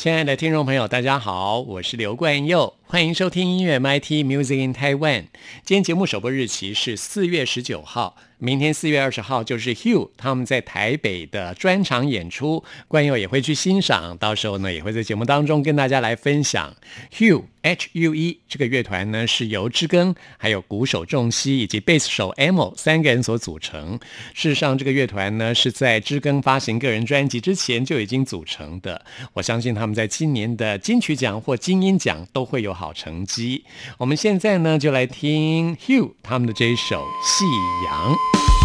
[0.00, 5.24] 亲爱的听众朋友，大家好，我是刘冠佑，欢迎收听音乐 MIT Music in Taiwan。
[5.62, 8.16] 今天节目首播日期是四月十九号。
[8.42, 16.74] 明天四月二十号就是 Hugh 他们在台北的专场演出，冠佑也会去欣赏，到时候呢也会在节目当中跟大家来分享。
[17.12, 24.00] Hugh H U E 这个乐团呢是由知更、还有鼓手仲熙以及贝斯手 Emo 三个人所组成。
[24.32, 29.04] 事实上，这个乐团呢是在知更发行个人专辑之前就已经组成的。
[29.34, 33.62] 我相信他们在今年的金曲奖或金音奖都会有好成绩。
[33.98, 37.44] 我们现在呢就来听 Hugh 他们的这一首《夕
[37.84, 38.14] 阳》。
[38.32, 38.59] Thank you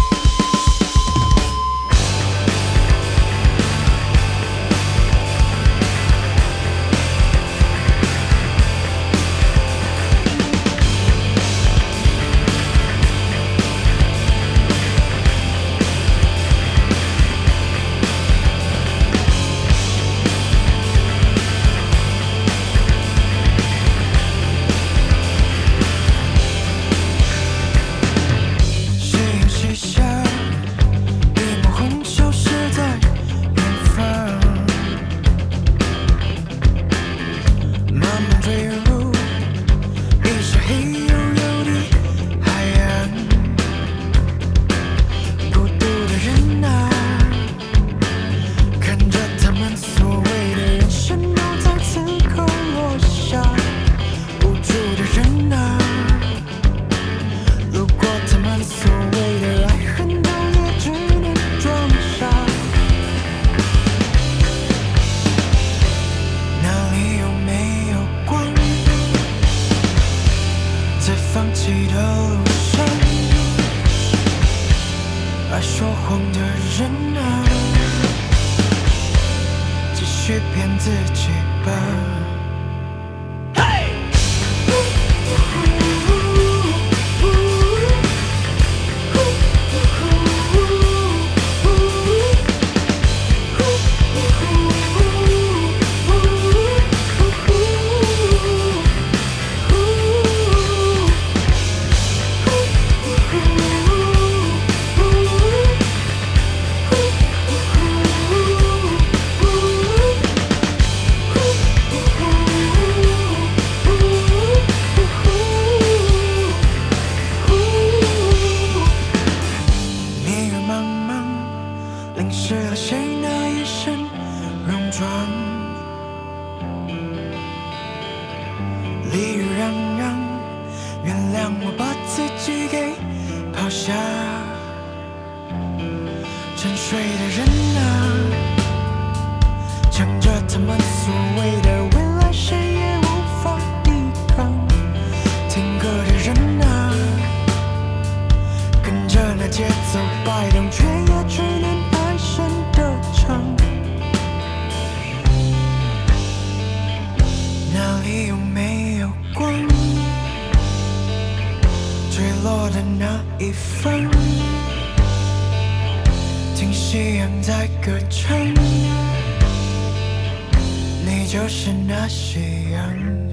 [171.88, 173.25] 那夕阳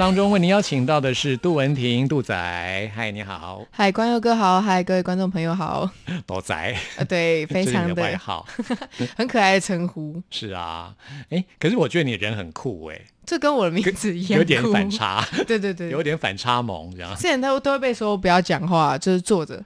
[0.00, 2.34] 当中，为您邀请到的是杜文婷，杜仔。
[2.96, 3.62] 嗨，你好。
[3.70, 4.58] 嗨，关佑哥好。
[4.58, 5.90] 嗨，各位观众朋友好。
[6.26, 6.54] 杜仔。
[6.96, 8.48] 啊，对， 非常的外号，
[9.14, 10.22] 很可爱的称呼。
[10.30, 10.94] 是啊，
[11.28, 12.98] 哎，可是我觉得你人很酷哎。
[13.26, 15.22] 这跟我的名字一样，有点反差。
[15.46, 17.14] 对对对，有点反差萌这样。
[17.16, 19.62] 之前都都会被说不要讲话，就是坐着。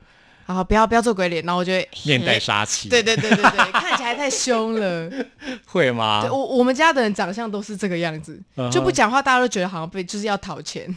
[0.47, 2.89] 好，不要不要做鬼脸，然后我就会面带杀气。
[2.89, 5.11] 对对对对对，看起来太凶了。
[5.67, 6.27] 会吗？
[6.31, 8.39] 我我们家的人长相都是这个样子，
[8.71, 10.95] 就不讲话，大家都觉得好像被就是要讨钱。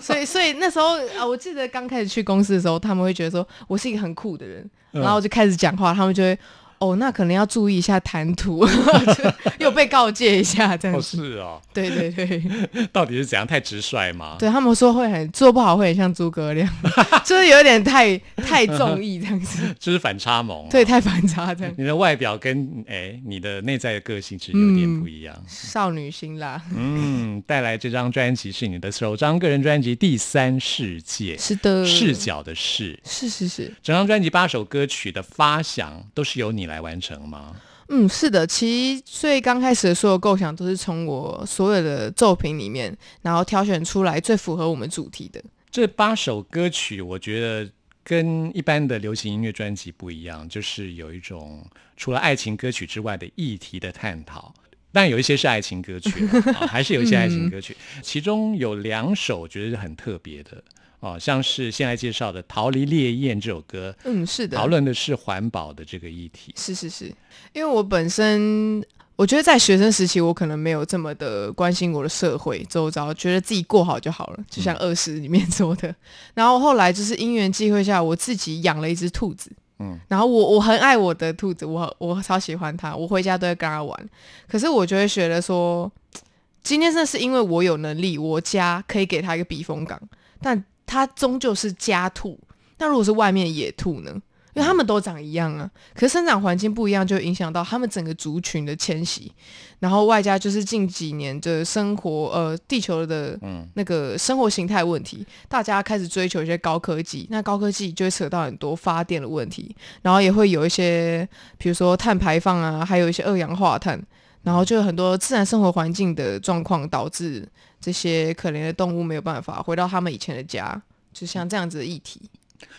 [0.00, 6.38] 所以所以那时候啊，我记得刚开始去公司的时候，他们会觉得说我是一个很酷的人，然后我就开始讲话，他们就会。
[6.82, 8.66] 哦，那可能要注意一下谈吐，
[9.60, 11.16] 又被告诫一下这样子。
[11.16, 12.42] 是哦，对对对，
[12.90, 13.46] 到底是怎样？
[13.46, 14.34] 太直率吗？
[14.36, 16.68] 对他们说会很做不好，会很像诸葛亮，
[17.24, 19.62] 就是有点太太中意这样子。
[19.78, 21.72] 就是反差萌，对，太反差这样。
[21.78, 25.32] 你的外表跟哎你的内在的个性其实有点不一样。
[25.46, 26.60] 少女心啦。
[26.74, 33.72] 嗯，带来这张专辑是你的首张个人专辑《第三世界》，是的，视角的视，是是是。
[33.84, 36.71] 整张专辑八首歌曲的发想都是由你来。
[36.72, 37.54] 来完成吗？
[37.88, 47.02] 嗯，是的，其实最刚开始的所有构想都是从我所有的作品里面，然后挑选出来最符合我们主题的这八首歌曲。
[47.02, 47.70] 我觉得
[48.02, 51.62] 跟一般的流行音乐专辑不一样，就是有一种
[51.96, 54.54] 除了爱情歌曲之外的议题的探讨。
[54.94, 56.26] 但有一些是爱情歌曲，
[56.68, 60.62] 还是有一些爱情歌曲，其中有两首我觉得是很特别的。
[61.02, 66.54] 哦，像是现在介绍的《逃离烈焰》这首歌，嗯，是的，讨论的是环保的这个议题。
[66.56, 67.06] 是是是，
[67.52, 68.80] 因为我本身
[69.16, 75.92] 我觉得在学生时期，我可能没有这么的关心我的社会周遭，觉得自己过好就好了，就像二十里面 说的。
[76.34, 84.08] 然后后来就是因缘际会下，我自己养了一只兔子，嗯，然后我我很爱我的兔子，我我超喜欢它，我回家都会跟它玩。
[84.46, 85.90] 可是我就会觉得说，
[86.62, 90.00] 今天真的是因为我有能力，我家可以给它一个避风港，
[90.40, 90.64] 但。
[90.92, 92.38] 它终究是家兔，
[92.76, 94.12] 那如果是外面野兔呢？
[94.54, 99.32] 因为它们都长一样啊，可是生长环境不一样，就影响到它们整个族群的迁徙。
[99.78, 103.40] 然后外加就是近几年的生活，呃，地球的
[103.72, 113.98] 那个生活形态问题，大家开始追求一些高科技，那高科技就会扯到很多发电的问题，然后也会有一些，比如说碳排放啊，还有一些二氧化碳，
[114.42, 117.48] 然后就有很多自然生活环境的状况导致。
[117.82, 120.80] 这些可怜的动物没有办法回到他们以前的家，
[121.12, 122.22] 就像这样子的议题。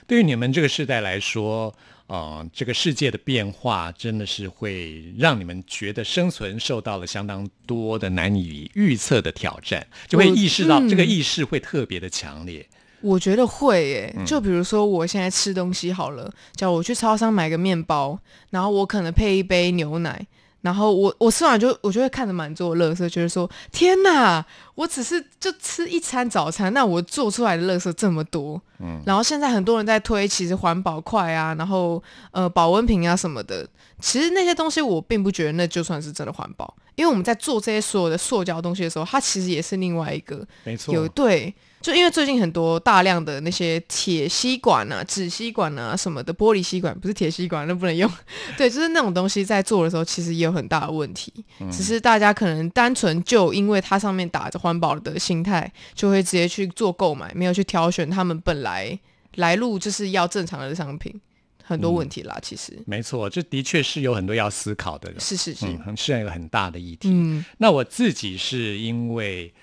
[0.07, 1.73] 对于你们这个时代来说，
[2.07, 12.65] 呃，这个世界的变化真的是会让你们觉得生存受到了相当多的难以预测的挑战，就会意识到这个意识会特别的强烈。
[13.01, 18.17] 我觉得会耶，就比如说我现在吃东西好了，叫我去超商买个面包，
[18.51, 20.25] 然后我可能配一杯牛奶。
[20.63, 24.43] 然后我我吃完就我就会看着满桌的垃圾，觉得说天哪，
[24.75, 28.59] 我只是就吃一餐早餐，那我做出来的垃圾这么多。
[28.79, 32.01] 嗯，然后现在很多人在推，其实环保筷啊，然后
[32.31, 33.67] 呃保温瓶啊什么的，
[33.99, 41.53] 其实那些东西我并不觉得那就算是真的环保，因为我们在做这些所有的塑胶东西的时候，它其实也是另外一个没错有对。
[41.83, 48.09] 就因为最近很多大量的那些铁吸管啊、纸吸管啊什么的，玻璃吸管不是铁吸管，那不能用。
[48.57, 51.33] 对，就是那种东西在做的时候，其实也有很大的问题。
[51.69, 58.97] 只是大家可能单纯就因为它上面打着环保的心态，就会直接去做购买，没有去挑选他们本来
[59.35, 61.13] 来路就是要正常的商品，
[61.61, 62.39] 很多问题啦。
[62.41, 65.13] 其实没错，这的确是有很多要思考的。
[65.19, 65.65] 是是是，
[65.97, 67.09] 是一个很大的议题。
[67.11, 69.53] 嗯，那我自己是因为。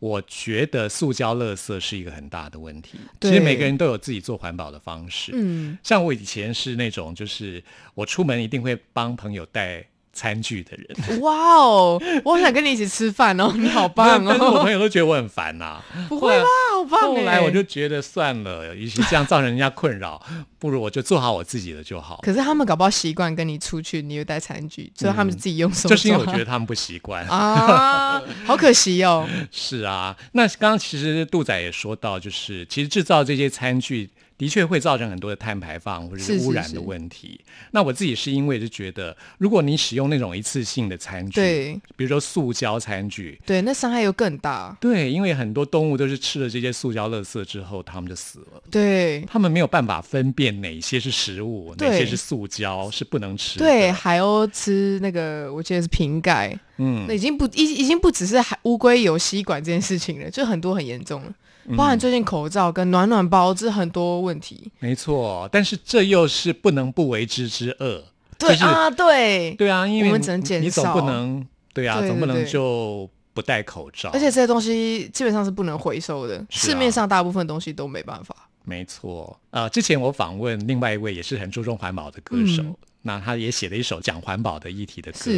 [0.00, 2.98] 我觉得塑胶垃圾是一个很大的问题。
[3.20, 5.30] 其实每个人都有自己做环保的方式。
[5.34, 7.62] 嗯，像我以前是那种，就是
[7.94, 9.86] 我出门一定会帮朋友带。
[10.12, 12.02] 餐具的人，哇哦！
[12.24, 14.26] 我想跟你一起吃饭哦， 你好棒哦！
[14.28, 15.80] 但是我朋友都觉得我很烦呐。
[16.08, 20.20] 不会啦，好棒后来我就觉得算了，与其这样造成人家困扰，
[20.58, 22.18] 不如我就做好我自己的就好。
[22.22, 25.88] 可是他们搞不好习惯跟你出去，你又带餐具，所以他们自己用手。
[25.88, 29.28] 就是因为我觉得他们不习惯啊，好可惜哦。
[29.52, 34.10] 是啊，那刚刚其实杜仔也说到，就是其实制造这些餐具。
[34.40, 37.38] 的确会造成很多的碳排放或者是污染的问题。
[37.72, 44.74] 那我自己是因为就觉得，如果你使用那种一次性的餐具，对，比如说塑胶餐具，对，那伤害又更大。
[44.80, 48.62] 对，因为很多动物都是吃了这些塑胶垃圾之后，它们就死了。
[48.70, 53.66] 对，它们没有办法分辨哪些是食物，哪些是塑胶，是不能吃的。
[53.66, 56.58] 对，海鸥吃那个，我记得是瓶盖。
[56.78, 61.34] 嗯，那已经不已已经不只是海乌龟有吸管这件事情了，就很多很严重了。
[61.76, 64.70] 包含最近口罩跟暖暖包，这很多问题。
[64.78, 68.04] 没错，但是这又是不能不为之之恶。
[68.38, 69.54] 对啊，对。
[69.56, 76.46] 对啊，因为我们只能减少，你总不能对啊，总不能就不戴口罩，而且这些东西基本上是不能回收的，啊。
[76.50, 78.34] 市面上大部分东西都没办法。
[78.64, 82.76] 没错，呃，之前我访问另外一位也是很注重环保的歌手，嗯。
[83.02, 85.30] 那他也写了一首讲环保的议题的歌，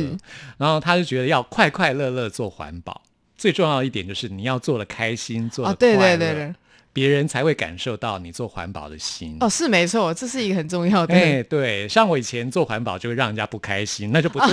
[0.59, 3.00] 然后他就觉得要快快乐乐做环保，
[3.43, 6.35] 最重要的一点就是你要做的开心，做的哦，对快乐，对对。
[6.35, 6.55] 对，
[6.93, 9.37] 别人才会感受到你做环保的心。
[9.41, 14.49] 哦，是没错，这是一个很重要的，哎，对，像我以前做环保就会让人家不开心，那就不对，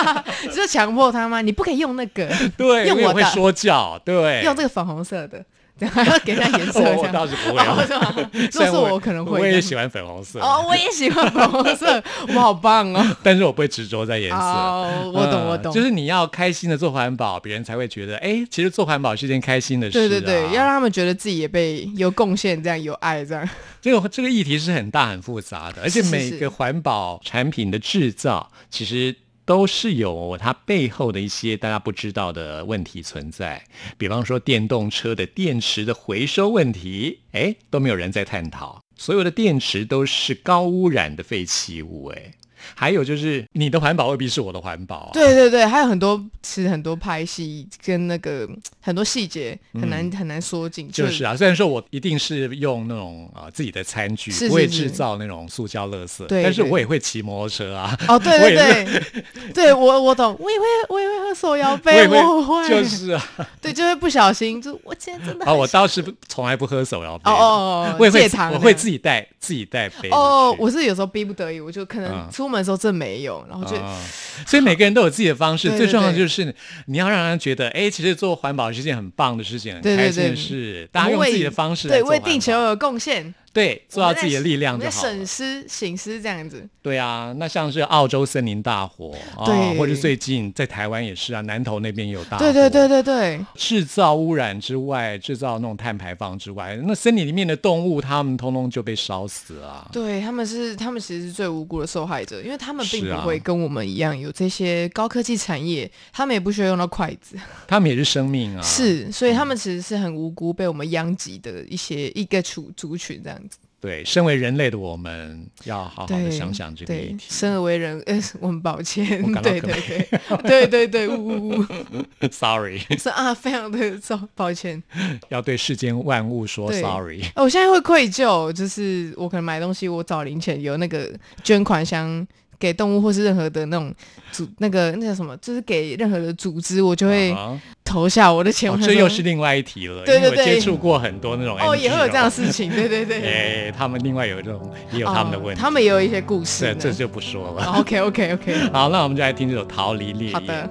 [0.48, 1.42] 就是强迫他吗？
[1.42, 5.44] 你不可以用那个，对，用我会说教，对，用这个粉红色的，
[5.86, 7.08] 还要给人家颜色这我我。
[7.08, 9.40] 倒是不会 哦，是 我我可能会。
[9.40, 13.16] 我也喜欢粉红色，哦，我也喜欢粉红色， 我们好棒哦！
[13.22, 14.36] 但是我不会执着在颜色。
[14.36, 20.00] 哦，我懂，嗯我懂，就是你要开心的做环保，别人才会觉得，哎，其实做环保是件开心的事、啊。
[20.00, 23.48] 对对对，要让他们觉得自己也被有贡献，这样有爱，这样。
[23.80, 29.14] 这个这个议题是很大很复杂的，而且每个环保产品的制造，其实
[29.50, 33.64] 都是有它背后的一些大家不知道的问题存在。
[33.98, 38.80] 比方说电动车的电池的回收问题，哎，都没有人在探讨。
[38.96, 42.34] 所有的电池都是高污染的废弃物，哎。
[42.74, 45.10] 还有就是，你的环保未必是我的环保、啊。
[45.12, 48.48] 对对对，还有很多其实很多拍戏跟那个
[48.80, 57.98] 很多细节很难、很难说进，去就是啊，虽然说我一定是用那种啊、呃自己的餐具，不会制造那种塑胶垃圾，但是我也会骑摩托车啊。
[58.08, 63.22] 哦，对我对也对，对 我我懂，我也会我也会喝手摇我杯，也会我会，就是啊，
[63.60, 67.30] 对，就会不小心，就我今天真的啊， 很我倒是不从来不喝手摇杯。
[67.30, 67.44] 哦，哦
[67.90, 72.30] 哦，我也会我会自己带自己带杯子哦，我是有时候逼不得已，我就可能嗯。
[72.30, 73.98] 出门的时候真没有，然后就、啊
[74.46, 76.54] 所以每个人都有自己的方式， 对对最重要的就是
[76.86, 80.36] 你要让人觉得，哎，其实做环保是件很棒的事情，很对对开心的对。
[80.36, 82.28] 事，大家用自己的方式来对为做环保。
[82.28, 85.26] 地球有贡献，对做到自己的力量就好了省。
[85.26, 99.88] 思醒思这样子，对啊，那像是澳洲森林大火，啊对或者最近在台湾也是啊，南投那边有大火，对对对对对，制造污染之外，制造那种碳排放之外，那森林里面的动物，它们通通就被烧死了啊。
[99.92, 108.62] 对他们是他们其实是最无辜的受害者，因为他们并不会跟我们一样有这些高科技产业，他们也不需要用到筷子，他们也是生命啊。
[108.62, 113.49] 是，所以他们其实是很无辜被我们殃及的一些一个族族群这样子。
[113.80, 117.24] 对，身为人类的我们，要好好的，想想这个议对，题。
[117.30, 119.06] 生而为人，呃，我很抱歉
[119.42, 120.08] 对可对
[120.42, 121.64] 对，对对对，呜呜呜，
[122.30, 124.82] Sorry， 是啊，非常的抱抱歉。
[125.30, 127.22] 要对世间万物说 Sorry。
[127.34, 131.10] 哦我现在会愧疚，就是我可能买东西，我找零钱有那个
[131.42, 132.26] 捐款箱
[132.58, 133.94] 给动物或是任何的那种
[134.30, 137.58] 组那个那叫什么，就是给任何的组织，我就会啊
[137.90, 138.70] 投下我的钱。
[138.80, 140.04] 这又是另外一题了。
[140.04, 143.18] 对对对因为我接触过很多那种哦，也会有这样的事情，对对对，
[143.66, 145.60] 哎，他们另外有这种，也有他们的问题。
[145.60, 146.72] 哦他们也有一些故事。
[146.78, 147.64] 这就不说了。
[147.78, 150.32] OK OK OK，好，那我们就来听这首《逃离烈焰》。
[150.34, 150.70] 好的。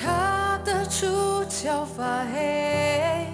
[0.00, 3.26] 他的触角发黑，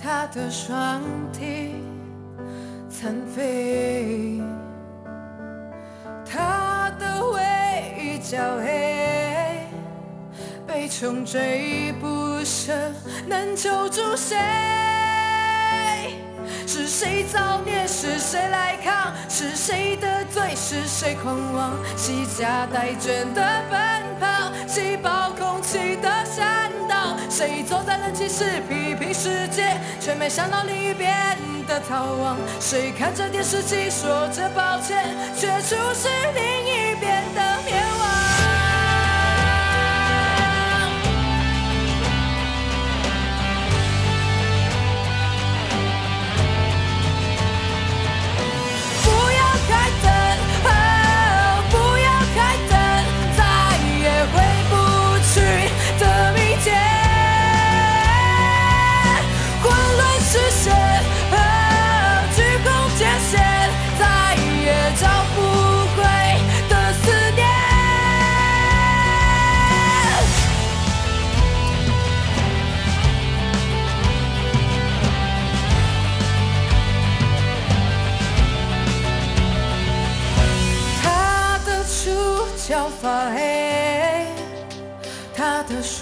[0.00, 1.02] 他的双
[1.32, 1.72] 蹄
[2.88, 4.40] 残废，
[6.24, 9.66] 他的尾角黑，
[10.66, 12.72] 被穷追不舍，
[13.26, 14.36] 能求助谁？
[16.66, 17.86] 是谁造孽？
[17.86, 19.12] 是谁来扛？
[19.28, 20.54] 是谁得罪？
[20.54, 21.72] 是谁狂妄？
[21.96, 23.80] 谁夹带卷的奔
[24.20, 24.52] 跑？
[24.66, 27.16] 谁抱空气的山道？
[27.30, 31.14] 谁坐在冷气室批评世界，却没想到另一边
[31.66, 32.36] 的逃亡？
[32.60, 35.04] 谁看着电视机说着抱歉，
[35.36, 37.85] 却出示另一边的面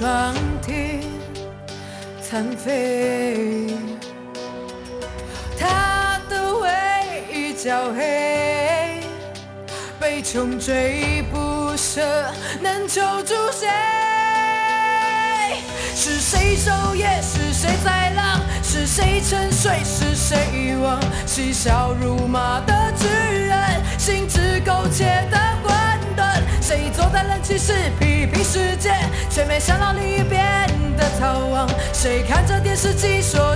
[0.04, 1.00] 他的双蹄
[2.20, 3.75] 残废，
[5.58, 9.00] 他的尾角黑，
[9.99, 12.02] 被穷追不舍，
[12.61, 13.66] 能救助谁？
[15.96, 17.08] 是谁守夜？
[17.23, 18.40] 是谁在浪？
[18.62, 19.82] 是谁沉睡？
[19.82, 21.00] 是谁遗忘？
[21.25, 23.06] 嬉笑怒骂的巨
[23.46, 23.58] 人，
[23.99, 25.53] 心智苟且的。
[26.66, 28.90] 谁坐在冷气室批评世界，
[29.28, 30.66] 却没想到另一边
[30.97, 31.68] 的逃亡？
[31.92, 33.53] 谁看着电视机说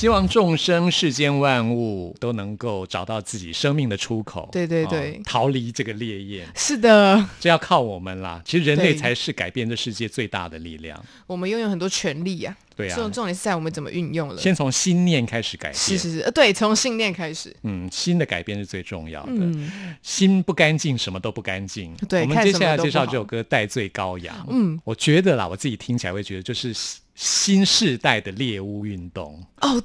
[0.00, 8.40] 希望众生世间万物都能够找到自己生命的出口，对对对哦逃离这个烈焰，是的，这要靠我们啦。
[8.42, 10.98] 其实人类才是改变这世界最大的力量。
[11.26, 14.38] 我们拥有很多权利呀、对啊这种重点是在我们怎么运用了。
[14.38, 17.54] 先从心念开始改变，是是是，呃，对，从信念开始。
[17.64, 19.32] 嗯，心的改变是最重要的。
[19.34, 21.94] 嗯，心不干净，什么都不干净。
[22.08, 24.34] 对我们接下来介绍这首歌《戴罪羔羊》。
[24.48, 26.74] 嗯，我觉得啦，我自己听起来会觉得就是
[27.20, 29.44] 新新世代的猎巫运动。
[29.60, 29.82] 哦，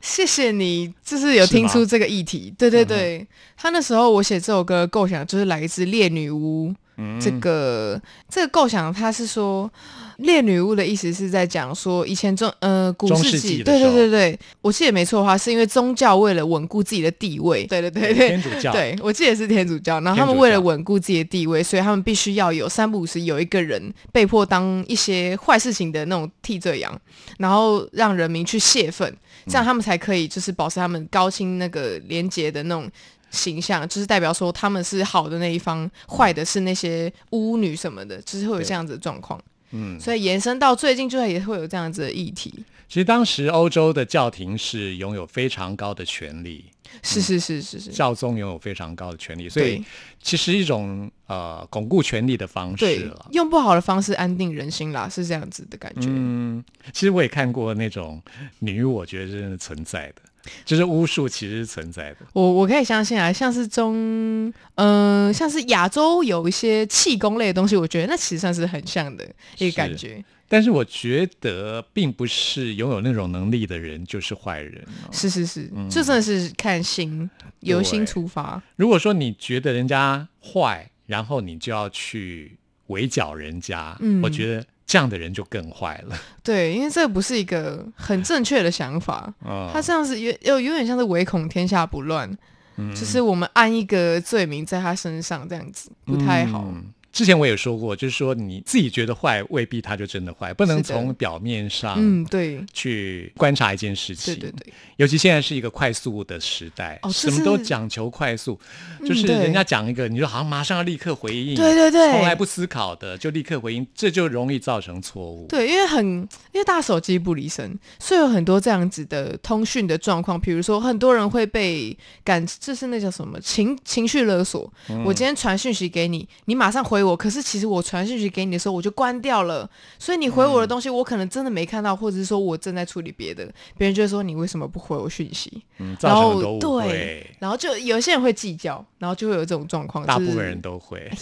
[0.00, 2.50] 谢谢你，就是有听出这个议题。
[2.56, 3.26] 对对对，
[3.58, 6.74] 他那时候我写这首歌构想就是来自猎女巫。
[6.98, 7.18] 嗯。
[7.18, 9.70] 这个这个构想，它是说
[10.18, 18.12] 猎女巫的意思是在讲说以前中呃古中世世纪，对对对对，我记得没错的话，是因为宗教为了稳固自己的地位，对对对。
[18.12, 18.72] 对天主教。
[18.72, 27.00] 对我记得是天主教，然后他们为了稳固自己的地位，所以他们必须要有三不五时有一个人被迫当一些坏事情的那种替罪羊，
[27.38, 32.90] 然后让人民去泄愤，这样他们才可以就是保持他们高清那个廉洁的那种。
[33.30, 39.40] 形象就是代表说他们是好的那一方，坏的是那些巫女什么的，就是会有这样子的状况。
[39.70, 42.64] 嗯，所以延伸到最近，就也会有这样子的议题。
[42.88, 46.64] 其实当时欧洲的教廷是拥有非常高的权力，
[47.02, 49.84] 是是是是是，教宗拥有非常高的权力，所以
[50.22, 53.26] 其实一种呃巩固权力的方式了，。
[53.32, 56.06] 用不好的方式安定人心啦，是这样子的感觉。
[56.08, 56.64] 嗯，
[56.94, 58.22] 其实我也看过那种
[58.60, 60.22] 女巫，我觉得真的存在的，
[60.64, 62.18] 就是巫术其实是存在的。
[62.32, 70.24] 我我可以相信啊，像是中，嗯、像是亚洲有一些气功类的东西，我觉得那其实算是很像的一个感觉。
[70.50, 75.12] 但是我觉得，并不是拥有那种能力的人就是坏人、哦。
[75.12, 77.28] 是是是，就真的是看心，
[77.60, 78.62] 由心出发。
[78.76, 82.56] 如果说你觉得人家坏，然后你就要去
[82.86, 86.18] 围剿人家，嗯我觉得这样的人就更坏了。
[86.42, 92.28] 对，因为这不是一个很正确的想法，嗯，他这样子有有有点像是唯恐天下不乱，
[92.76, 96.64] 嗯就是我们安一个罪名在他身上，这样子不太好。
[96.66, 104.32] 嗯之前我也说过，就是说你自己觉得坏，未必他就真的坏，不能从表面上嗯，对，去观察一件事情。
[104.36, 108.56] 对对对，尤其现在是一个快速的时代，哦什么都讲求快速，
[109.04, 115.48] 就是人家讲一个，你就好像马上要立刻回应，对对对从来不思考的就立刻回应，这就容易造成错误。
[115.48, 116.06] 对，因为很
[116.52, 124.72] 因为大手机不离身，所以有很多这样子的通讯的状况，比如说很多人会被感，这是那叫什么情情绪勒索。
[124.88, 129.68] 嗯我今天传讯息给你，你马上回我，可是其实我传讯息给你的时候我就关掉了，
[129.98, 135.62] 所以你回我的东西我可能真的没看到，或者是说我正在处理别的，别人就会说你为什么不回我讯息？
[135.78, 141.10] 嗯，然后对，，然后就有些人会计较，然后就会有这种状况，大部分人都会。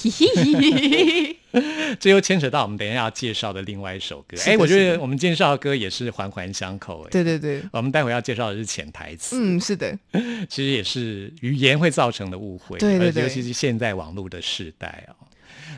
[1.98, 4.36] 这又牵扯到我们等一下要介绍的另外一首歌。
[4.44, 7.04] 哎，我觉得我们介绍的歌也是环环相扣。
[7.04, 9.98] 哎，对对对，我们待会要介绍的是潜台词，嗯，是的，
[10.50, 15.25] 其实也是语言会造成的误会，对对对尤其是现在网络的时代哦。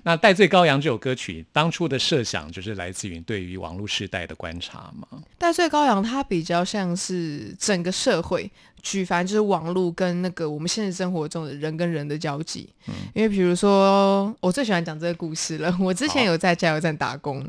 [0.09, 5.07] 那《戴罪羔羊》这首歌曲，当初的设想就是来自于对于网络时代的观察嘛。
[5.37, 12.71] 戴罪羔羊它比较像是整个社会，举凡就是网络跟那个我们现实生活中的人跟人的交集。
[12.87, 15.77] 嗯因为比如说，我最喜欢讲这个故事了。
[15.79, 17.47] 我之前有在加油站打工。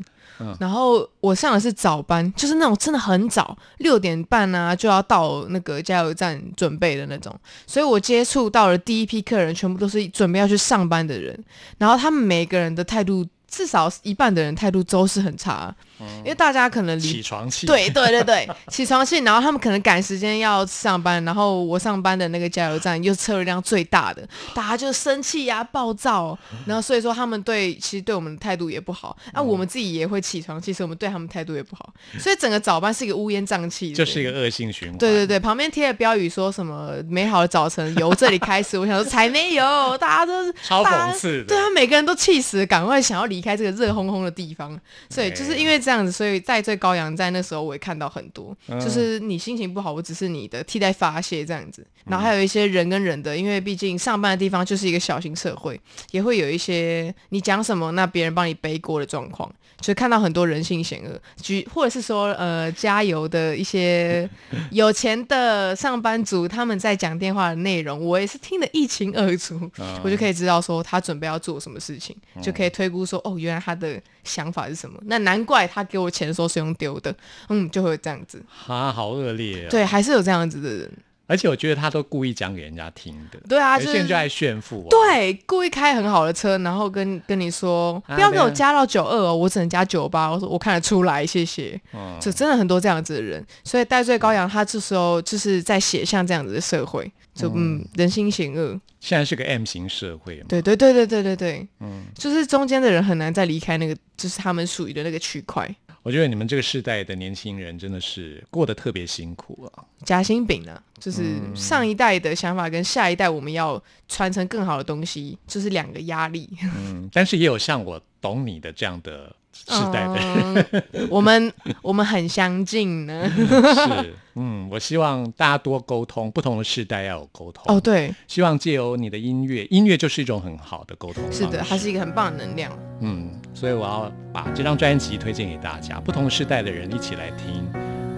[0.60, 7.34] 然后我上的是早班，就是那种真的很早，六点半啊就要到那个加油站准备的那种，
[7.68, 11.38] 所以我接触到了第一批客人全部都是准备要去上班的人，
[11.78, 15.76] 然后他们每个人的态度至少一半的人态度都是很差，
[16.20, 34.98] 因为大家可能起床气，对对对对， 起床气，然后他们可能赶时间要上班，然后我上班的那个加油站又车流量最大的， 大家就生气呀、暴躁，然后所以说他们对其实对我们的态度也不好，那、我们自己也会起床气，所以我们对他们态度也不好，所以整个早班是一个乌烟瘴气的，就是一个恶性循环。
[34.98, 41.46] 对对对，旁边贴的标语说什么“美好的早晨由这里开始”，我想说才没有，大家都是 超讽刺的。
[41.46, 44.80] 对啊，每个人都气死了，赶快想要离开这个热烘烘的地方。
[45.10, 51.84] 所以就是因为这样子，所以在最高阳在那时候我也看到很多，嗯就是你心情不好，我只是你的替代发泄这样子。
[52.06, 59.52] 然后还有一些人跟人的，因为毕竟上班的地方就是一个小型社会，也会有一些你讲什么，那别人帮你背锅的状况。
[59.82, 64.30] 就看到很多人性险恶，举或者是说呃加油的一些
[64.72, 75.00] 有钱的上班族，他们在讲电话的内容，我也是听得一清二楚，嗯我就可以知道说他准备要做什么事情，就可以推估说哦，原来他的想法是什么。
[75.06, 77.16] 那难怪他给我钱的时候是用丢的，
[77.50, 78.44] 嗯，就会这样子。
[78.48, 80.92] 哈，好恶劣、哦。，对，还是有这样子的人。
[81.30, 83.40] 而且我觉得他都故意讲给人家听的。
[83.48, 84.90] 对啊，就是有些人就爱炫富、啊。
[84.90, 90.32] 对，故意开很好的车，然后跟跟你说啊不要给我加到九二哦，我只能加九八。
[90.32, 91.80] 我说我看得出来，谢谢。
[91.94, 98.82] 嗯就真的很多这样子的人，所以戴罪羔羊他这时候就是在写像这样子的社会，就嗯人心险恶。
[99.00, 100.46] 现在是个 M 型社会嘛。
[100.50, 105.74] 对对对对对对对，嗯，就是中间的人很难再离开那个，就是他们属于的那个区块。
[106.04, 109.84] 我觉得你们这个世代的年轻人真的是过得特别辛苦啊。
[110.06, 116.50] 夹心饼呢，就是上一代的想法跟下一代我们要传承更好的东西，就是两个压力。
[116.76, 119.36] 嗯，但是也有像我懂你的这样的
[119.68, 120.66] 世代的人。
[120.94, 123.30] 嗯，我们我们很相近呢。
[123.30, 127.64] 是，嗯，我希望大家多沟通，不同的世代要有沟通。
[127.68, 131.24] 哦，，对，希望借由你的音乐，音乐就是一种很好的沟通。
[131.32, 132.72] 是的，它是一个很棒的能量。
[133.02, 137.68] 嗯，所以我要把这张专辑推荐给大家，不同世代的人一起来听。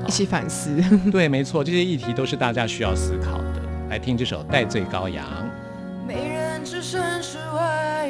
[0.07, 0.81] 一起反思。
[1.11, 3.61] 对，没错，这些议题都是大家需要思考的。
[3.89, 5.25] 来听这首《戴罪羔羊》。
[6.07, 8.09] 没人置身事外，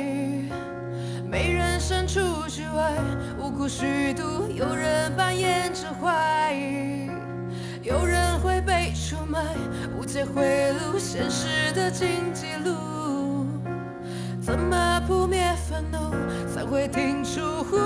[3.62, 7.12] 不虚度，有人扮演着怀疑，
[7.84, 9.40] 有人会被出卖，
[9.96, 13.46] 无解回路，现实的荆棘路，
[14.42, 16.12] 怎么扑灭愤怒，
[16.52, 17.78] 才会停住呼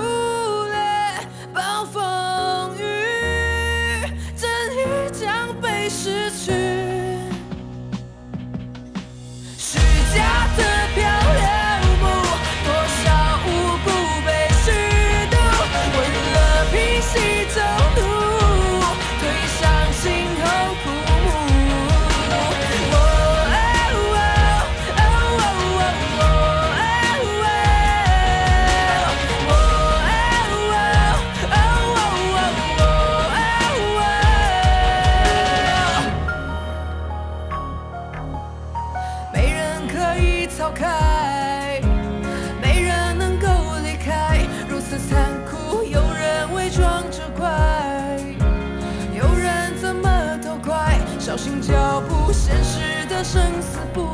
[53.26, 54.06] 生死簿，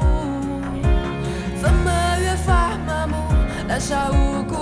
[1.61, 3.15] 怎么越发麻木，
[3.69, 4.57] 滥杀无辜，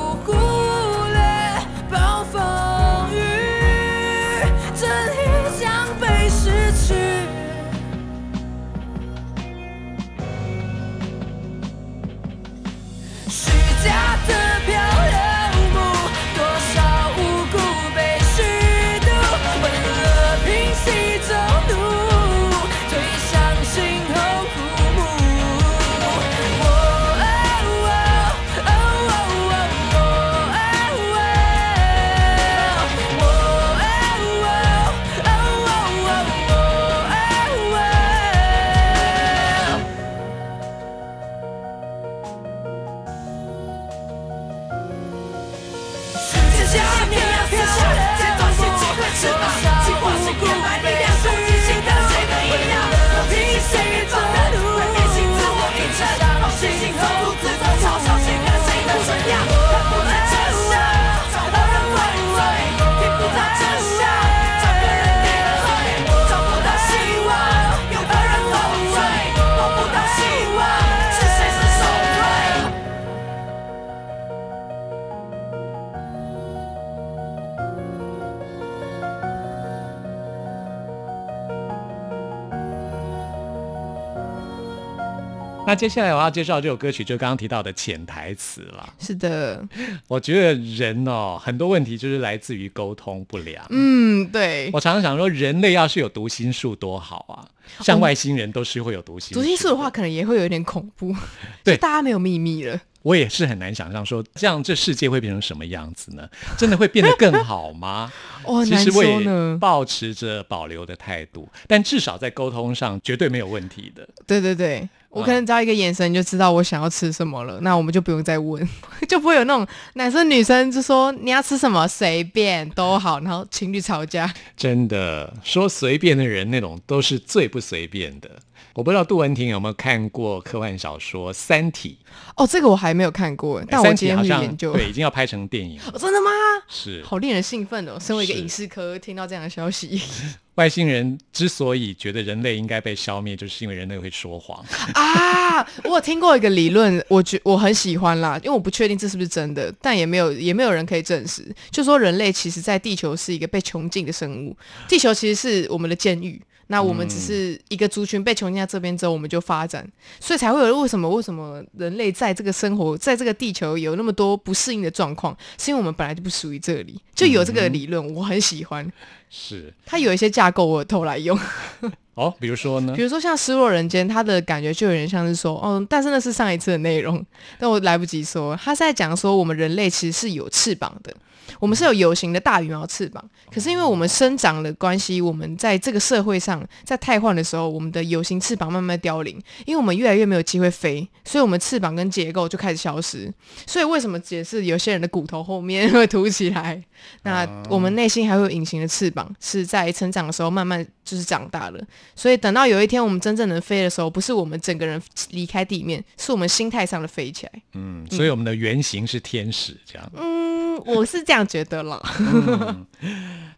[85.71, 88.93] 那接下来我要介绍这首歌曲，就刚刚提到的潜台词了。
[88.99, 89.65] 是的，
[90.09, 93.65] 我觉得人哦，很多问题就是来自于沟通不良。
[93.71, 97.47] 嗯，对，我常常想说，人类要是有读心术多好啊！
[97.85, 101.15] 像外星人都是会有读心读心术的话，可能也会有一点恐怖。
[101.63, 102.81] 对，大家没有秘密了。
[103.03, 106.29] 我也是很难想象说，这样这世界会变成什么样子呢？
[106.59, 108.13] 真的会变得更好吗？
[108.43, 109.57] 哦，其实我也呢。
[109.61, 114.07] 保持着保留的态度，但至少在沟通上绝对没有问题的。
[114.27, 118.67] 对对对，我可能只要一个眼神就知道我想要吃什么了，那我们就不用再问，
[119.09, 124.33] 就不会有那种男生女生就说你要吃什么随便都好，然后情侣吵架。
[124.57, 128.31] 真的说随便的人，那种都是最不随便的。
[128.73, 131.99] 我不知道杜文婷有没有看过科幻小说《三体》
[132.37, 135.79] 哦，这个我还没有看过，但我今天好像研究，对，已经要拍成电影。
[135.99, 136.31] 真的吗？
[136.69, 137.99] 是，好令人兴奋哦！
[138.01, 140.01] 身为一个影视科，听到这样的消息，
[140.61, 145.67] 外星人之所以觉得人类应该被消灭，就是因为人类会说谎 啊！
[145.85, 154.55] 我有听过一个理论，我觉我很喜欢啦，因为我不确定这是不是真的，但也没有也没有人可以证实，就说人类其实在地球是一个被穷尽的生物，
[154.87, 156.39] 地球其实是我们的监狱。
[156.67, 159.85] 那我们只是一个族群被囚禁在这边之后，我们就发展，
[160.21, 168.87] 所以才会有为什么为什么人类在这个生活在这个地球有那么多不适应的状况，是因为我们本来就不属于这里，就有这个理论，我很喜欢。
[169.31, 171.39] 是，它有一些架构我偷来用。
[172.15, 172.93] 哦，比如说呢？
[172.95, 177.25] 比如说像《失落人间》，它的感觉就有点像是说，哦，但是那是上一次的内容，
[177.59, 178.59] 但我来不及说。
[178.63, 181.15] 它是在讲说，我们人类其实是有翅膀的。
[181.59, 189.35] 我们是有有形的大羽毛翅膀，可是因为我们生长的关系，我们在这个社会上在太换的时候，我们的有形翅膀慢慢凋零，
[189.67, 193.33] 因为我们越来越没有机会飞，所以我们翅膀跟结构就开始消失。
[193.67, 196.81] 所以为什么解释有些人的骨头后面会凸起来？
[197.25, 201.85] 那我们内心还会有隐形的翅膀，是在成长的时候慢慢就是长大了。
[202.15, 207.53] 所以等到有一天我们真正能飞的时候，不是我们整个人离开地面，是我们心态上的飞起来。
[207.75, 210.13] 嗯，所以我们的原型是天使这样。
[210.15, 211.41] 嗯，我是这样。
[211.51, 212.01] 觉得了，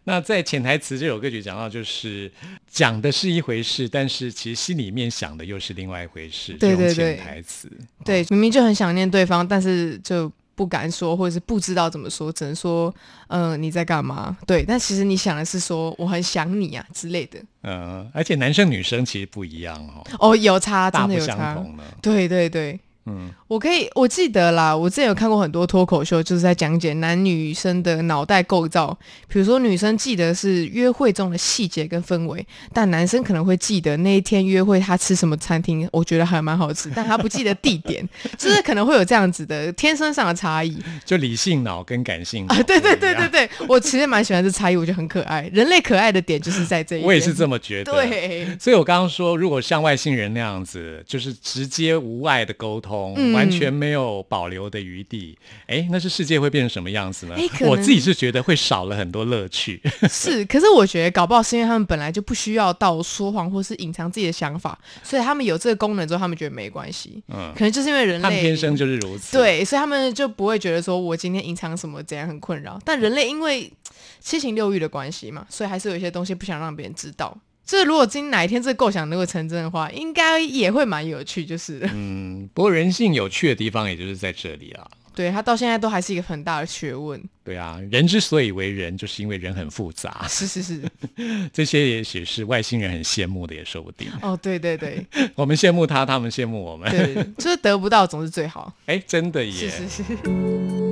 [0.05, 2.31] 那在潜台词这首歌曲讲到，就是
[2.67, 6.53] 讲的是一回事，但是其实心里面想的又是另外一回事。
[6.53, 7.71] 对对对，潜台词，
[8.03, 12.93] 对，明明就很想念对方，但是就不敢说，或者是不知道怎么说，只能说，
[13.27, 14.37] 嗯，你在干嘛？
[14.45, 17.39] 对，但其实你想的是说，我很想你啊之类的。
[17.63, 20.03] 嗯，而且男生女生其实不一样哦。
[20.19, 21.57] 哦，有差，真的有差。
[22.01, 22.79] 对对对。
[23.05, 28.97] 嗯，我可以，我记得啦，我之前有看过很多脱口秀，就是在讲解男女生的脑袋构造。
[29.27, 38.03] 比如说，女生记得是约会中的细节跟氛围，但男生可能会记得那一天约会他吃什么餐厅，我觉得还蛮好吃，但他不记得地点，
[38.39, 40.75] 就是可能会有这样子的天生上的差异。
[41.05, 45.47] 就理性脑跟感性啊，对对对对对，我其实蛮喜欢这差异，我觉得很可爱。
[45.53, 47.91] 人类可爱的点就是在这一，我也是这么觉得。
[47.91, 53.13] 对，所以我刚刚说，如果像外星人那样子，就是直接无碍的沟通。
[53.43, 57.35] 完全没有保留的余地，哎，那是世界会变成什么样子呢？
[57.61, 59.81] 我自己是觉得会少了很多乐趣。
[60.09, 67.21] 是，可是我觉得搞不好是因为他们本来就不需要到说谎或是隐藏自己的想法，所以他们有这个功能之后，他们觉得没关系。
[67.27, 72.79] 嗯，可能就是因为人类天生就是如此，对，所以他们就不会觉得说我今天隐藏什么怎样很困扰。
[72.85, 73.71] 但人类因为
[74.19, 77.37] 七情六欲的关系嘛，所以还是有一些东西不想让别人知道。
[77.65, 81.89] 这如果今哪一天这个构想能够成真的话，应该也会蛮有趣，就是了。
[81.93, 84.85] 嗯，不过人性有趣的地方，也就是在这里啊。
[85.15, 87.23] 对他到现在都还是一个很大的学问。
[87.43, 90.25] 对啊，人之所以为人，就是因为人很复杂。
[90.27, 90.81] 是是是，
[91.53, 94.07] 这些也许是外星人很羡慕的，也说不定。
[94.23, 96.89] 哦，对对对， 我们羡慕他，他们羡慕我们。
[96.89, 98.73] 对，就是得不到总是最好。
[98.87, 99.69] 哎，真的耶。
[99.69, 100.82] 是是是。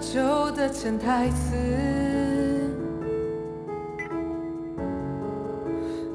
[0.00, 1.56] 旧的潜台词，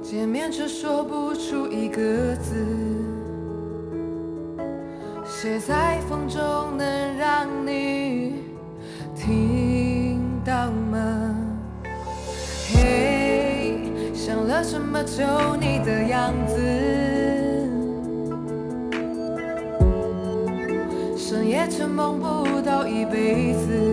[0.02, 2.56] 见面却说不出一个字，
[5.26, 6.42] 写在风中
[6.78, 8.44] 能让你
[9.16, 11.36] 听到吗？
[12.74, 15.24] 嘿，想了这么久
[15.60, 16.58] 你的样子。
[21.16, 22.28] 深夜却梦不
[23.04, 23.93] 一辈子，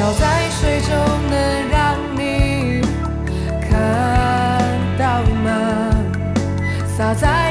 [0.00, 0.96] 漂在水中
[1.28, 2.80] 能让你
[3.68, 3.70] 看
[4.98, 5.90] 到吗？
[6.96, 7.49] 洒在。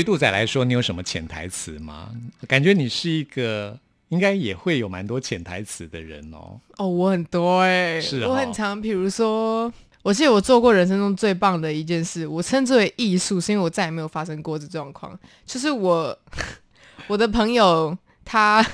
[0.00, 2.10] 对于杜仔来说，你有什么潜台词吗？
[2.48, 6.58] 感觉你是一个应该也会有蛮多潜台词的人哦。
[6.78, 9.70] 哦，我很多哎、是哦我很常，比如说，
[10.02, 15.18] 我记得我做过人生中最棒的一件事，我称之为艺术，是因为我再也没有发生过这状况。
[15.44, 16.18] 就是我
[17.06, 18.64] 我的朋友他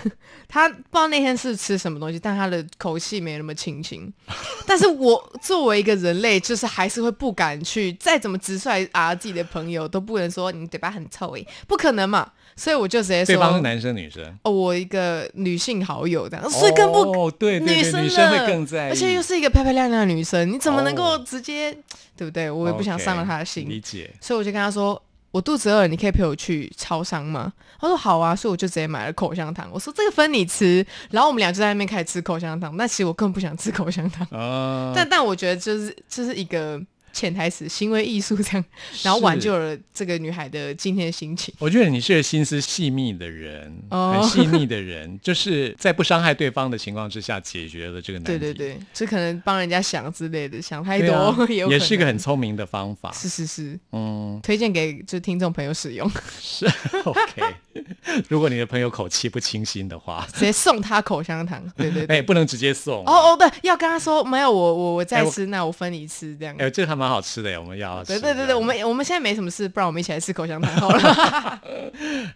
[0.57, 4.11] 他不知道那天是吃什么东西，但他的口气没那么清新。
[4.67, 12.33] 但是我作为一个人类，就是还是会不敢去，再怎么直率啊自己的朋友都不能说你嘴巴很臭诶、不可能嘛。
[12.57, 21.71] 所以我就直接说，对方是男生女生，哦，我一个女性好友这样，所以更不哦，对对对，女生女生会更在意，而且又是一个漂漂亮亮的女生，你怎么能够哦直接、
[22.17, 22.51] 对不对？
[22.51, 24.11] 我也不想伤了她的心理解。
[24.23, 25.01] 所以我就跟她说
[25.31, 29.69] ：“我肚子饿，你可以陪我去超商吗？”他说：“好啊。”所以我就直接买了口香糖。
[29.73, 32.77] 我说：“这个分你吃。”然后我们俩就在那边开始吃口香糖。
[32.77, 36.81] 那其实我根本不想吃口香糖，啊，但但我觉得就是就是一个
[37.17, 38.65] 潜台词，行为艺术这样，
[39.03, 41.55] 然后挽救了这个女孩的今天的心情。
[41.59, 48.39] 我觉得你是个心思细密的人，哦很细腻的人， 就是在不伤害对方的情况之下解决了这个难题。
[48.39, 53.11] 对对对，这可能帮人家想之类的，想太多、 也也是一个很聪明的方法。
[53.13, 56.11] 是是是，嗯，推荐给就听众朋友使用。
[56.39, 56.67] 是
[57.05, 57.43] OK。
[58.29, 62.19] 如果你的朋友口气不清新的话，直接送他口香糖，对对对。
[62.19, 63.05] 哎，不能直接送。
[63.05, 66.55] 哦哦，对，要跟他说没有我我我再吃，那我分你吃这样。
[66.59, 68.03] 哎，这个还蛮好吃的耶，我们要。
[68.03, 71.61] 对对对对，我们我们现在没什么事，不然我们一起来吃口香糖好了。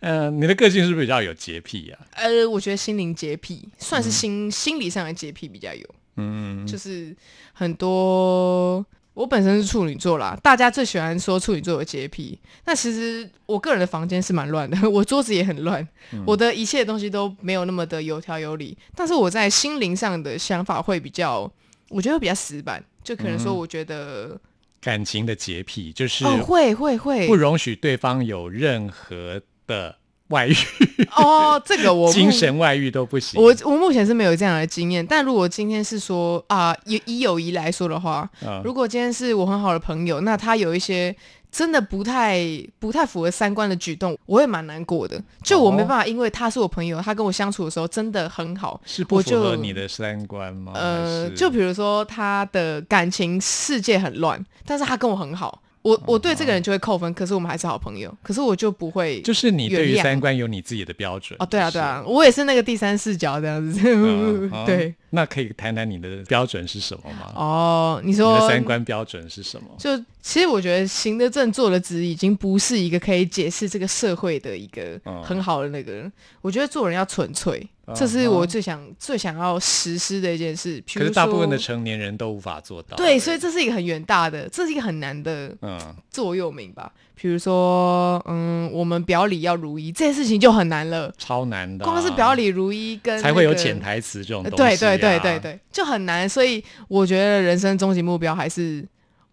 [0.01, 1.99] 嗯，你的个性是不是比较有洁癖呀？
[2.13, 5.85] 呃，我觉得心灵洁癖算是心、心理上的洁癖比较有，
[6.19, 7.17] 嗯，就是
[7.53, 8.87] 很多。
[9.15, 12.39] 我本身是处女座啦，大家最喜欢说处女座有洁癖。
[12.65, 18.79] 那其实我个人的房间是蛮乱的，我桌子也很乱，嗯我的一切东西都没有那么的有条有理。
[18.95, 21.51] 但是我在心灵上的想法会比较，
[21.89, 24.41] 我觉得会比较死板，就可能说，我觉得、
[24.81, 27.27] 感情的洁癖就是哦，会会会。
[27.27, 29.97] 不容许对方有任何的
[30.29, 30.55] 外遇，
[31.17, 33.41] 哦，这个我 精神外遇都不行。
[33.41, 38.63] 我我目前是没有这样的经验，但如果今天是说啊，以以友谊来说的话，嗯。
[38.65, 41.15] 如果今天是我很好的朋友，那他有一些
[41.51, 42.41] 真的不太
[42.79, 45.21] 不太符合三观的举动，我也蛮难过的。
[45.43, 50.73] 就我没哦办法，因为他是我朋友，他跟我相处的时候真的很好，是不我符合你的三观吗？
[50.75, 63.81] 呃，就比如说他的感情世界很乱，但是他跟我很好，我我对这个人就会扣分，可是我们还是好朋友，可是我就不会就是你对于三观有你自己的标准哦，对啊对啊，我也是那个第三视角这样子，
[64.65, 64.95] 对。
[65.11, 67.33] 那可以谈谈你的标准是什么吗？
[67.35, 69.69] 哦，你你说的三观标准是什么？
[69.79, 76.11] 就其实我觉得行得正坐得直已经不是一个可以解释这个社会的一个嗯很好的那个。
[76.41, 80.77] 我觉得做人要纯粹，嗯这是我最想最想要实施的一件事。
[80.95, 82.97] 如可是大部分的成年人都无法做到。
[82.97, 85.79] 对，所以这是一个很远大的，这是一个很难的嗯，
[86.11, 86.93] 座右铭吧。
[87.21, 91.13] 比如说，嗯，我们表里要如一，这件事情就很难了。
[91.19, 94.77] 超难的啊、光是表里如一跟、才会有那个潜台词这种呃东西、啊。
[94.77, 95.39] 对对对对。
[95.41, 96.27] 对，就很难。
[96.27, 98.83] 所以我觉得人生终极目标还是，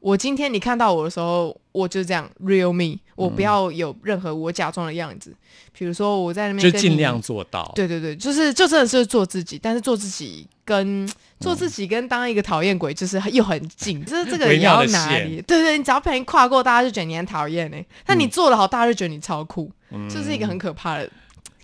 [0.08, 5.36] 我今天你看到我的时候，我就这样 real me，我不要有任何我假装的样子。
[5.78, 7.70] 比如说我在那边就尽量做到。
[7.76, 11.06] 对对对，就是就真的是做自己，但是做自己跟
[11.42, 15.42] 做自己跟当一个讨厌鬼就是又很近， 就是这个也要微妙的线拿捏。
[15.42, 21.10] 对对，你只要不小心跨过，大家就觉得你很讨厌哎，但你做的好，大家就觉得你超酷，嗯这是一个很可怕的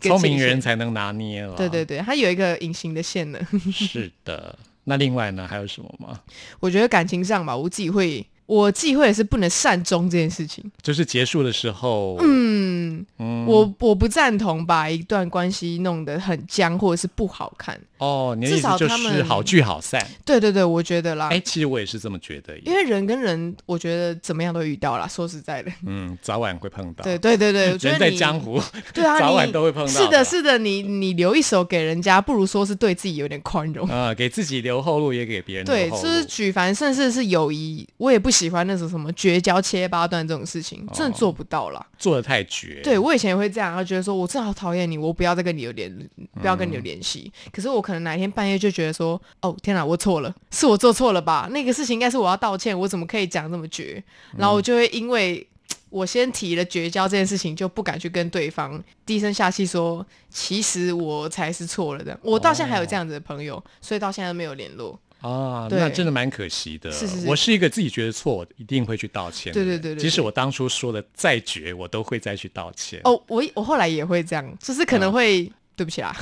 [0.01, 1.55] 聪明人才能拿捏了。
[1.55, 3.39] 对对对，它有一个隐形的线呢。
[3.71, 4.59] 是的。
[4.85, 6.19] 那另外呢，还有什么吗？
[6.59, 10.63] 我觉得感情上吧，我自己会，我忌讳的是不能善终这件事情。
[10.81, 17.79] 就是结束的时候，嗯，嗯我我不赞同把一段关系弄得很僵或者是不好看。
[18.03, 20.05] 哦，你的至意思就是好聚好散。
[20.25, 22.57] 对对对，我觉得啦，哎，其实我也是这么觉得。
[22.59, 25.07] 因为人跟人，我觉得怎么样都会遇到啦。
[25.07, 27.03] 说实在的，嗯，早晚会碰到。
[27.03, 28.61] 对对对对，我觉人在江湖，
[28.93, 33.87] 对啊，早晚都会碰到是的，是的，你你留一手给人家，不如说是对自己有点宽容。
[33.87, 35.89] 啊，给自己留后路，也给别人对。
[35.89, 41.85] 就是举凡甚至是友谊，我也不喜欢那种什么绝交切八段这种事情，真的做不到啦。
[41.97, 42.81] 做的太绝。
[42.83, 46.09] 对我以前也会这样，然后觉得说我真的好讨厌你，我不要再跟你有联，
[46.41, 47.31] 不要跟你有联系。
[47.51, 51.47] 可是我可能哪一天半夜就觉得说，哦天哪，我错了，是我做错了吧？
[51.51, 54.03] 那个事情应该是我要道歉，我怎么可以讲这么绝？
[54.37, 55.45] 然后我就会因为。
[55.89, 62.19] 我先提了绝交这件事情，就不敢去跟对方低声下气说，其实我才是错了的。
[62.23, 64.99] 我到现在还有这样子的朋友，所以到现在都没有联络。
[65.21, 66.91] 啊，那真的蛮可惜的。
[66.91, 69.53] 是是是我是一个自己觉得错，我一定会去道歉。
[69.53, 72.99] 对对对对对即使我当初说的再绝，我都会再去道歉。
[73.03, 76.15] 哦，我我后来也会这样，就是可能会对不起啦，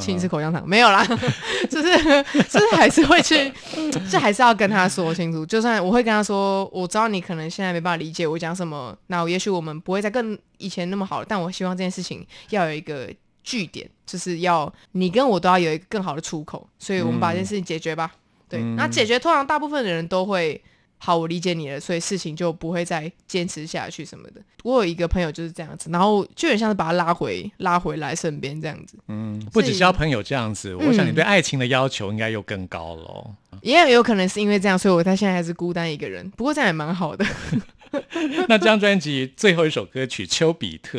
[0.00, 1.04] 请你吃口香糖，没有啦，
[1.68, 3.52] 就是就是还是会去，
[4.10, 5.44] 就还是要跟他说清楚。
[5.44, 13.08] 就算我会跟他说，我知道你可能现在没办法理解我讲什么，那我也许我们不会再更以前那么好了，但我希望这件事情要有一个
[13.44, 18.10] 据点，就是要你跟我都要有一个更好的出口，所以我们把这件事情解决吧。
[18.48, 20.62] 对，那解决通常大部分的人都会。
[21.02, 24.40] 好，我理解你了，所以事情就不会再坚持下去什么的。
[24.62, 28.98] 我有一个朋友就是这样子，然后就很像是把他拉回拉回来身边这样子。
[29.08, 33.30] 嗯，不只是交朋友这样子，我想你对爱情的要求应该又更高了。
[33.62, 36.28] 也有可能是因为这样，所以我他现在还是孤单一个人。
[36.32, 37.24] 不过这样也蛮好的。
[38.48, 40.98] 那这张专辑最后一首歌曲《丘比特》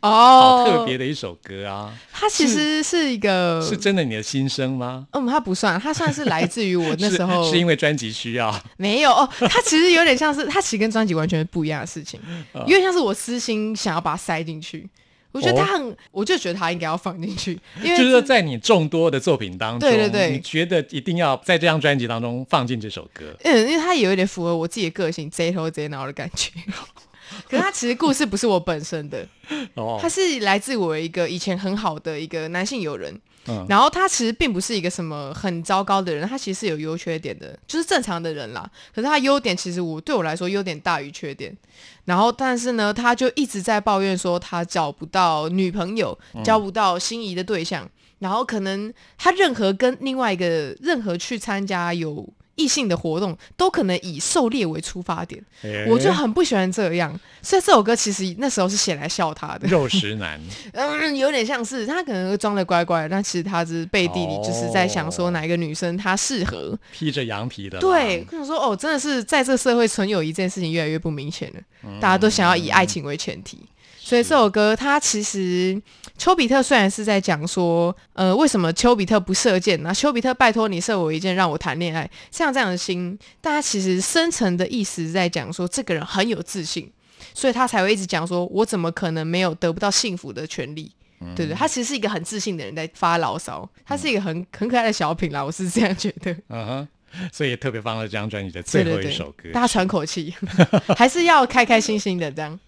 [0.00, 1.92] 哦，好特别的一首歌啊！
[2.12, 5.06] 它其实是一个是真的你的心声吗？
[5.12, 8.54] 嗯，它不算，它算是来自于我那 时候是因为专辑需要。
[8.76, 12.20] 没有哦，它其实有点像是，它其实跟专辑完全不一样的事情，
[12.54, 14.88] 有点像是我私心想要把它塞进去。
[15.32, 26.50] 我觉得他很，我就觉得他应该要放进去， 因为就是在你众多的作品当中，对对对，你觉得一定要在这张专辑当中放进这首歌，嗯，因为它有一点符合我自己的个性，贼头贼脑的感觉。
[27.48, 29.24] 可是它其实故事不是我本身的，
[29.74, 33.20] 哦，它是来自我一个以前很好的一个男性友人。
[33.68, 38.68] 然后他其实并不是一个什么很糟糕的人，他其实是有优缺点的，就是正常的人啦。
[38.94, 41.56] 可是他优点其实我对我来说优点大于缺点。
[42.04, 47.88] 然后但是呢，他就一直在抱怨说他找不到女朋友，交不到心仪的对象。
[48.18, 52.28] 然后可能他任何跟另外一个任何去参加有。
[52.60, 55.42] 异性的活动都可能以狩猎为出发点，
[55.88, 57.18] 我就很不喜欢这样。
[57.40, 59.66] 所以这首歌其实那时候是写来笑他的。
[59.68, 60.38] 肉食男，
[60.74, 67.78] 嗯，有点像是他可能装的乖乖，但其实他是背地里就是在想说哪一个女生她适合披着羊皮的。
[67.78, 73.58] 对，我想说哦，真的是在这社会纯友谊这件事情越来越不明显了，大家都想要以爱情为前提。
[73.98, 75.80] 所以这首歌，它其实
[76.20, 79.94] 丘比特虽然是在讲说，呃，为什么丘比特不射箭呢？
[79.94, 86.92] 丘比特拜托你射我一箭，让我谈恋爱，像这样的心，大家其实深层的意思在讲说，这个人很有自信，
[87.32, 90.92] 所以他才会一直讲说，我怎么可能没有得不到幸福的权利？
[91.34, 96.30] 对对，他其实是一个很自信的人在发牢骚，他是一个很很可爱的小品啦，我是这样觉得。
[96.50, 96.88] 嗯哼。
[97.32, 100.34] 所以特别放了这张专辑的最后一首歌，大家喘口气，
[100.96, 102.58] 还是要开开心心的这样。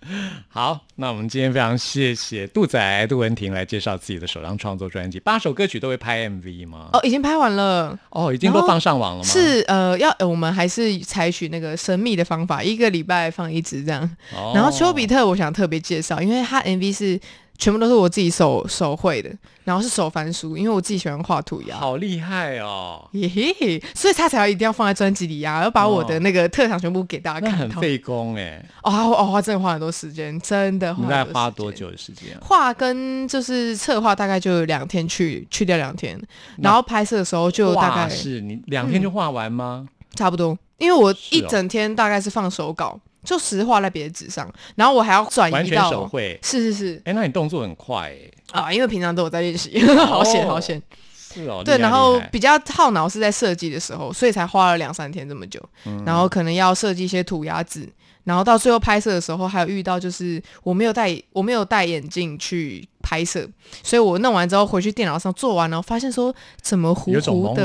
[0.49, 6.91] 好，那我们今天非常谢谢杜仔杜文婷来介绍自己的首张创作专辑，八首歌曲都会拍 MV 吗？
[6.93, 7.99] 哦，已经拍完了。
[8.11, 9.29] 哦，已经都放上网了吗？
[9.29, 14.17] 是呃，要我们还是采取那个神秘的方法，一个礼拜放一支这样。
[14.55, 17.21] 然后丘比特，我想特别介绍，因为他 MV 是。
[17.63, 19.31] 全部都是我自己手手绘的，
[19.63, 21.77] 然后是手翻书，因为我自己喜欢画涂鸦。
[21.77, 23.09] 好厉害哦！
[23.13, 27.57] 嘿嘿，所以他才要一定要放在专辑里呀，要把我的那个特长全部给大家看。
[27.57, 28.61] 很费工哎！
[28.83, 30.93] 哦哦，花真的花很多时间，真的。
[30.99, 32.37] 你在花多久的时间？
[32.41, 36.21] 画跟就是策划大概就两天，去去掉两天，
[36.59, 39.87] 然后拍摄的时候就大概是你两天就画完吗？
[40.17, 42.99] 差不多，因为我一整天大概是放手稿。
[43.25, 48.13] 就实画在别的纸上，然后我还要转移到手绘，是是是，哎，那你动作很快
[48.53, 50.83] 哎，啊，因为平常都有在练习，好险好险，
[51.17, 55.61] 是哦，对，然后比较耗脑是在设计的时候，所以才花了两三天这么久，
[56.05, 57.89] 然后可能要设计一些涂鸦纸，
[58.25, 63.49] 然后到最后拍摄的时候还有遇到就是我没有戴我没有戴眼镜去拍摄，
[63.85, 67.65] 所以我弄完之后回去电脑上做完，然后发现说怎么糊糊的，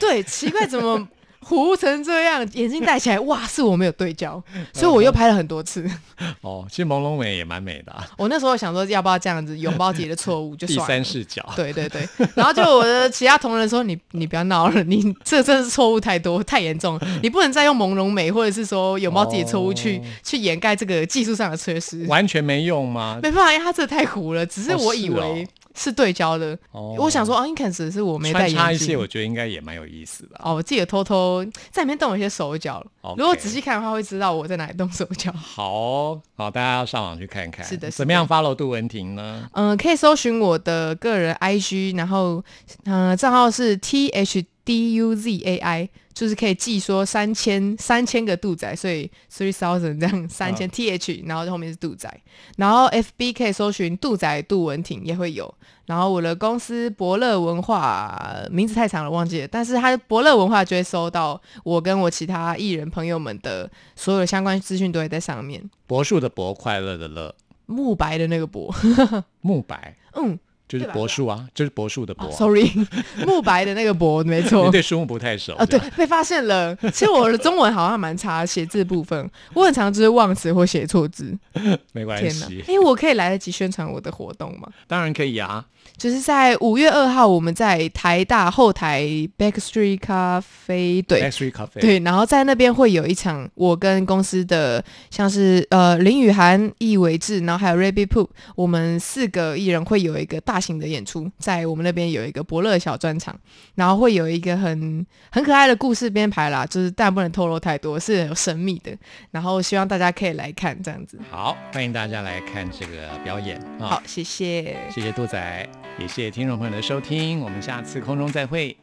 [0.00, 1.06] 对，奇怪怎么。
[1.48, 4.42] 糊成这样，眼镜戴起来，哇，是我没有对焦，
[4.74, 5.88] 所以我又拍了很多次。
[6.42, 7.94] 哦，其实朦胧美也蛮美的。
[8.18, 11.48] 我那时候想说，要不要这样子拥抱自己的错误，就第三视角。
[11.54, 23.20] 对对对，然后就我的其他同仁说，你你不要闹了，你这真是错误太多，太严重，你不能再用朦胧美或者是说拥抱自己的错误去去掩盖这个技术上的缺失，完全没用吗？
[23.22, 25.46] 没办法，因为它这太糊了，只是我以为。
[25.76, 28.56] 是对焦的，我想说啊，应该只是我没戴眼镜。
[28.56, 30.40] 穿插一些，我觉得应该也蛮有意思的。
[30.42, 32.84] 哦，我自己也偷偷在里面动了一些手脚。
[33.16, 35.30] 如果仔细看的话，会知道我在哪里动手脚。
[35.32, 37.64] 好，好，大家要上网去看看。
[37.64, 39.48] 是的，怎么样 follow 杜文婷呢？
[39.52, 42.42] 嗯，可以搜寻我的个人 IG，然后
[42.84, 45.88] 嗯，账号是 T H D U Z A I。
[46.16, 52.10] 就是可以记说三千三千个度仔，所以 three thousand 这样三千 th，然后后面是度仔，
[52.56, 55.54] 然后 fb 可以搜寻度仔杜文婷也会有，
[55.84, 65.62] 然后我的公司伯乐文化名字太长了忘记了，但是他伯乐文化就会搜到我跟我其他艺人朋友们的所有的相关资讯都会在上面。
[65.86, 67.34] 柏树的柏，快乐的乐，
[67.66, 68.74] 木白的那个柏，
[69.42, 70.38] 木白，嗯。
[70.68, 72.30] 就是柏树啊，就是柏树的柏。
[72.32, 72.70] ，sorry，
[73.26, 74.70] 木白的那个柏，没 错你。
[74.72, 76.74] 对树木不太熟啊，对，被发现了。
[76.76, 81.36] 其实我的中文好像蛮差，写字部分我很常就是忘词或写错字。
[81.92, 82.18] 没关！
[82.30, 84.68] 系，因为我可以来得及宣传我的活动吗？
[84.88, 85.64] 当然可以啊。
[85.96, 89.02] 就是在五月二号，我们在台大后台
[89.38, 103.38] Backstreet 咖啡对 Backstreet Cafe，对，然后在那边会有一场我跟公司的像是呃林雨涵、易维志，然后还有 Rabbit Poop，我们四个艺人会有一个大型的演出，在我们那边有一个伯乐小专场，
[103.74, 108.92] 然后会有一个很很可爱的故事编排啦，就是但不能透露太多，是有神秘的，
[109.30, 111.18] 然后希望大家可以来看这样子。
[111.30, 113.86] 好，欢迎大家来看这个表演啊。
[113.88, 114.76] 好，谢谢。
[114.90, 115.68] 谢谢杜仔，
[115.98, 118.76] 也谢谢听众朋友的收听，我们下次空中再会。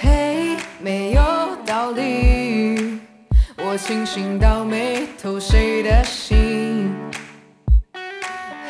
[0.00, 1.22] 嘿，没有
[1.66, 3.00] 道理，
[3.58, 6.92] 我清醒到没偷谁的心。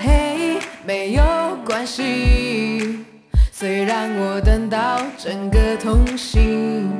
[0.00, 1.22] 嘿，没有
[1.64, 3.04] 关系，
[3.50, 6.90] 虽然我等到整个痛醒，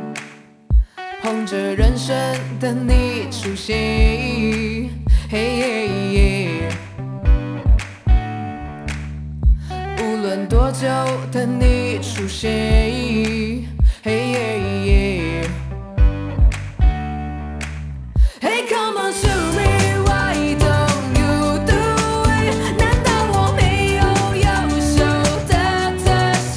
[1.22, 2.14] 捧着人生
[2.61, 4.91] 等你出现。
[5.30, 6.51] 嘿
[10.33, 10.35] 耶耶。
[10.35, 10.89] 无论多久
[11.30, 12.51] 等你出现。
[18.41, 19.68] Hey, come on to me,
[20.07, 21.72] why don't you do
[22.30, 22.57] it？
[22.78, 23.61] 难道我没
[23.97, 24.01] 有
[24.37, 24.47] 优
[24.80, 24.97] 秀
[25.47, 25.53] 的
[26.03, 26.05] 特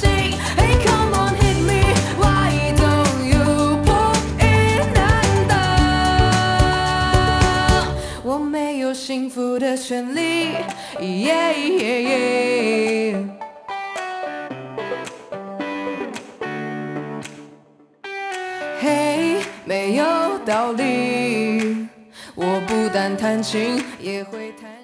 [0.56, 1.82] ？Hey, come on, hit me,
[2.18, 3.44] why don't you
[3.84, 4.88] pull it？
[4.94, 5.04] 难
[5.48, 5.54] 道
[8.24, 10.54] 我没有幸福的权利
[10.98, 12.95] ？Yeah, yeah, yeah.
[20.46, 21.88] 道理。
[22.36, 24.75] 我不但弹琴，也会弹。